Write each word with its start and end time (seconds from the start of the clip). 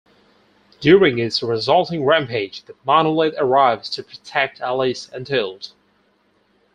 During 0.79 1.19
its 1.19 1.43
resulting 1.43 2.03
rampage 2.03 2.63
The 2.63 2.73
Monolith 2.85 3.35
arrives 3.37 3.87
to 3.91 4.01
protect 4.03 4.59
Alice 4.59 5.07
and 5.13 5.27
Tilt. 5.27 5.73